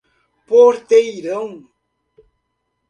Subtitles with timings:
[0.47, 1.63] Porteirão